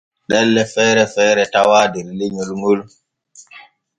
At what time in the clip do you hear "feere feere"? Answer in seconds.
0.73-1.43